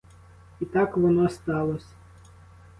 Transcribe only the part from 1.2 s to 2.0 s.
сталось.